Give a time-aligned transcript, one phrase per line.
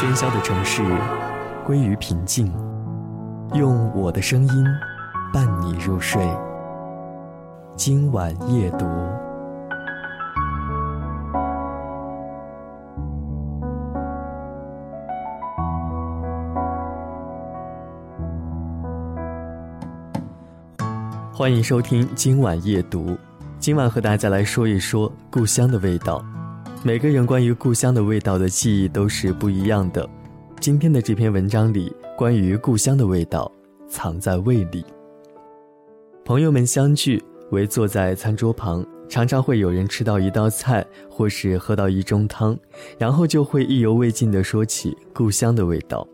[0.00, 0.82] 喧嚣的城市
[1.62, 2.50] 归于平静，
[3.52, 4.64] 用我的声音
[5.30, 6.26] 伴你入睡。
[7.76, 8.86] 今晚夜读，
[21.30, 23.18] 欢迎收听今晚夜读。
[23.58, 26.24] 今晚和大家来说一说故乡的味道。
[26.82, 30.08] 每个人关于故乡的味道的记忆都是不一样的。
[30.60, 33.52] 今天的这篇文章里，关于故乡的味道，
[33.86, 34.82] 藏在胃里。
[36.24, 42.58] 朋友们相聚，围坐在餐桌旁，常常会有人吃到一道菜，或是喝到一盅汤，
[42.96, 46.08] 然后就会意犹未尽地说起故乡的味道。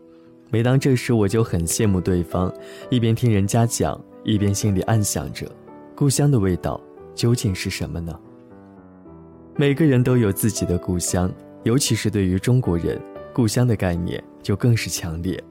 [0.49, 2.53] 每当这时，我就很羡慕对方，
[2.89, 5.49] 一边听人家讲，一边心里暗想着，
[5.95, 6.77] 故乡的味道
[7.15, 8.13] 究竟是什么呢？
[9.59, 13.01] 每个人都有自己的故乡，尤其是对于中国人，
[13.33, 15.43] 故乡的概念就更是强烈。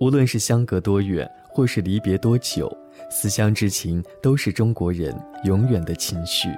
[0.00, 2.74] 无论是相隔多远，或是离别多久，
[3.10, 6.48] 思乡之情都是中国人永远的情绪。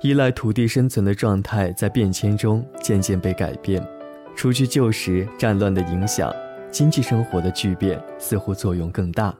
[0.00, 3.86] 依赖土地生存的状态在变迁中渐渐被改变，
[4.34, 6.34] 除去旧时战乱的影响，
[6.70, 9.36] 经济生活的巨变似乎作用更大。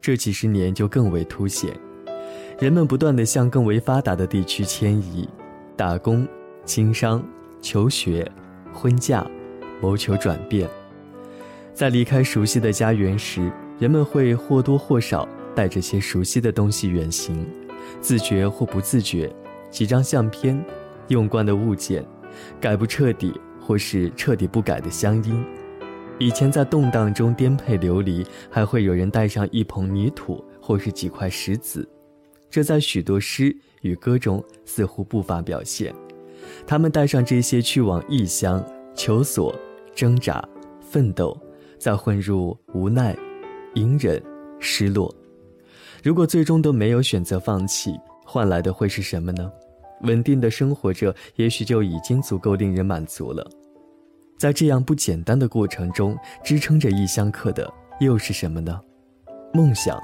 [0.00, 1.76] 这几十年就更为凸显，
[2.60, 5.28] 人们不断地向更为发达的地区迁移。
[5.76, 6.26] 打工、
[6.64, 7.22] 经商、
[7.60, 8.26] 求学、
[8.72, 9.26] 婚嫁，
[9.82, 10.66] 谋求转变。
[11.74, 17.46] 在离开熟悉的家园时，人们会或多或少带着些熟悉的东西远行，
[18.00, 19.30] 自觉或不自觉，
[19.70, 20.58] 几张相片，
[21.08, 22.02] 用惯的物件，
[22.58, 25.44] 改不彻底或是彻底不改的乡音。
[26.18, 31.86] 以前在动荡中颠沛流离，还会有人带上一捧泥土或是几块石子，
[32.56, 33.54] 这在许多诗。
[33.82, 35.94] 与歌中似乎不乏表现，
[36.66, 39.54] 他们带上这些去往异乡求索、
[39.94, 40.42] 挣扎、
[40.80, 41.38] 奋斗，
[41.78, 43.14] 再混入无奈、
[43.74, 44.20] 隐忍、
[44.58, 45.14] 失落。
[46.02, 47.94] 如果最终都没有选择放弃，
[48.24, 49.52] 换来的会是什么呢？
[50.04, 53.46] 稳定的生活着，也许就已经足够令人满足了。
[54.38, 57.70] 在这样不简单的过程中，支撑着异乡客的
[58.00, 58.80] 又是什么呢？
[59.52, 60.00] 梦想。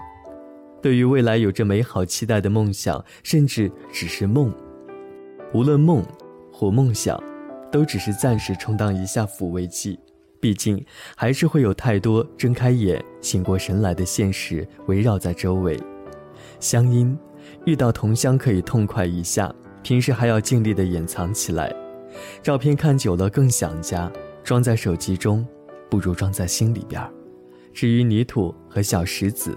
[0.82, 4.52] 对于未来有着美好期待的梦想，甚至只是梦。
[5.54, 6.04] 无论梦
[6.52, 7.22] 或梦想，
[7.70, 9.96] 都只是暂时充当一下抚慰剂。
[10.40, 10.84] 毕竟，
[11.16, 15.78] 还是会有太多睁开眼、醒过神来的现实围绕在周围。
[16.58, 17.16] 乡音，
[17.64, 19.54] 遇到同乡可以痛快一下，
[19.84, 21.72] 平时还要尽力的掩藏起来。
[22.42, 24.10] 照片看久了更想家，
[24.42, 25.46] 装在手机中，
[25.88, 27.00] 不如装在心里边。
[27.72, 29.56] 至于泥土和小石子。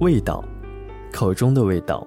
[0.00, 0.42] 味道，
[1.12, 2.06] 口中的味道，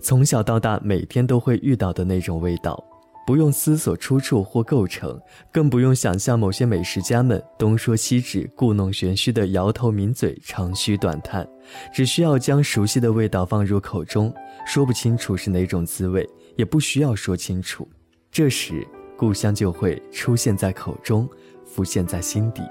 [0.00, 2.82] 从小到大每天都会遇到的那种味道，
[3.26, 5.20] 不用思索出处或构成，
[5.52, 11.46] 更不用想象某些美食家们东说西指、故弄玄虚的摇头抿嘴、长吁短叹，
[11.92, 14.32] 只需要将熟悉的味道放入口中，
[14.66, 16.26] 说不清楚是哪种滋味，
[16.56, 17.86] 也不需要说清楚，
[18.30, 18.82] 这时
[19.14, 21.28] 故乡就会出现在口中，
[21.66, 22.62] 浮现在心底，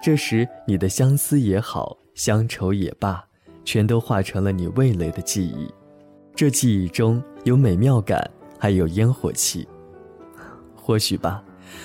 [0.00, 3.20] 这时你的相思也好，乡愁也罢。
[3.66, 5.68] 全都化成了你味蕾的记忆，
[6.34, 9.66] 这记忆中有美妙感，还有烟火气。
[10.74, 11.42] 或许吧，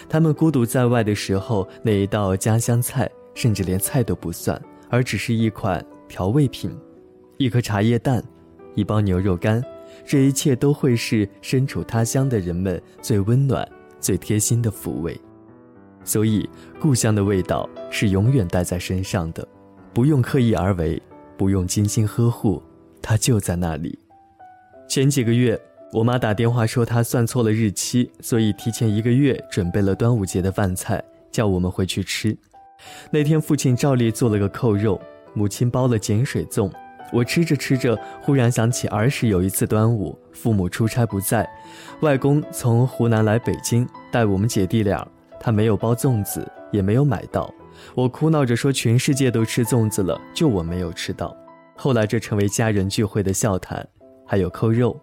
[0.08, 6.72] 他们孤独在外的时候，那一道家乡菜，甚至连菜都不算，而只是一款调味品，
[7.38, 8.24] 一颗茶叶蛋，
[8.76, 9.62] 一包牛肉干，
[10.06, 13.68] 这一切都会是身处他乡的人们最温暖、
[14.00, 15.20] 最贴心的抚慰。
[16.04, 16.48] 所以，
[16.80, 19.48] 故乡的味道是永远带在身上的，
[19.96, 21.02] 不用刻意而为。
[21.42, 22.62] 不用精心呵护，
[23.02, 23.98] 它就在那里。
[24.88, 25.60] 前几个月，
[25.92, 32.38] 我妈打电话说她算错了日期，所以提前一个月准备了端午节的饭菜，叫我们回去吃。
[33.10, 35.02] 那天父亲照例做了个扣肉，
[35.34, 36.72] 母亲包了碱水粽。
[37.12, 41.50] 我吃着吃着，忽然想起儿时有一次端午，父母出差不在，
[42.02, 45.08] 外公从湖南来北京带我们姐弟俩，
[45.40, 47.52] 他没有包粽子，也没有买到。
[47.96, 51.36] 我哭闹着说：“全世界都吃粽子了，就我没有吃到。”
[51.76, 53.88] 后来这成为家人聚会的笑谈。
[54.26, 55.00] 还有扣肉，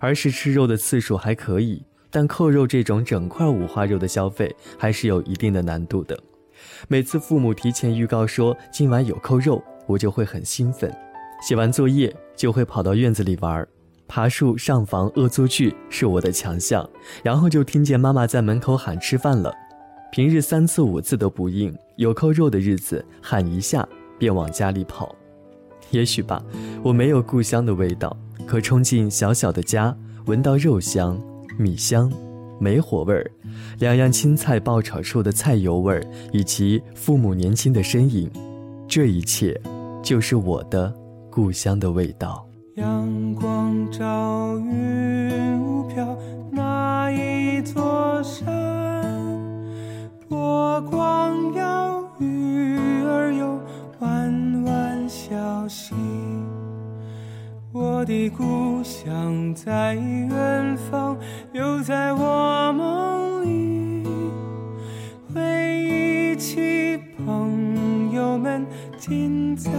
[0.00, 6.18] 儿时吃肉的次数还可以，但扣肉这种整块五花肉的消费还是有一定的难度的。
[6.88, 10.92] 每次父母提前预告说今晚有扣肉，我就会很兴奋。
[11.46, 13.66] 写完作业就会跑到院子里玩，
[14.08, 16.88] 爬树、上房、恶作剧是我的强项。
[17.22, 19.52] 然后就听见妈妈在门口喊吃饭了。
[20.12, 23.88] 平日三次五次都不应，有扣肉的日子喊一下
[24.18, 25.16] 便往家里跑。
[25.90, 26.44] 也许吧，
[26.82, 28.14] 我没有故乡的味道，
[28.46, 31.18] 可冲进小小的家，闻到肉香、
[31.58, 32.12] 米香、
[32.60, 33.30] 煤火味儿，
[33.78, 38.30] 两样青菜爆炒出的菜油味儿，以及父母年轻的身影，
[38.86, 39.58] 这一切，
[40.02, 40.94] 就是我的。
[41.30, 42.46] 故乡的味道。
[42.74, 46.14] 阳光照云雾飘，
[46.50, 48.44] 那一座山，
[50.32, 53.60] 波光摇，鱼儿游，
[53.98, 55.94] 弯弯小溪。
[57.70, 61.18] 我的故乡在远方，
[61.52, 64.08] 又在我梦里。
[65.34, 65.42] 回
[65.84, 69.70] 忆起朋友们，近在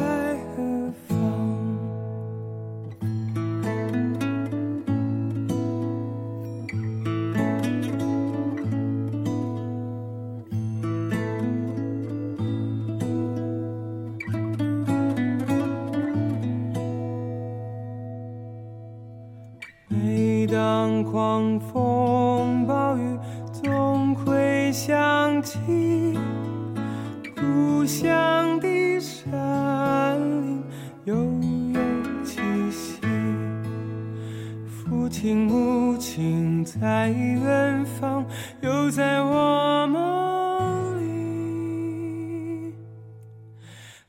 [21.03, 23.17] 狂风暴雨，
[23.51, 26.17] 总会想起
[27.35, 30.63] 故乡的山林
[31.05, 31.79] 悠悠
[32.23, 32.41] 气
[32.71, 32.99] 息。
[34.67, 38.25] 父亲母亲在远方，
[38.61, 42.73] 又在我梦里。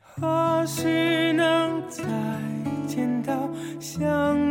[0.01, 2.03] 何时能再
[2.87, 3.33] 见到
[3.81, 4.44] 想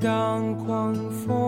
[0.00, 1.47] 当狂风